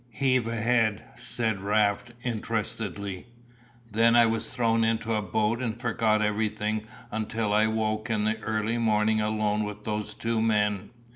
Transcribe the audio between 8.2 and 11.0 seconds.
the early morning alone with those two men.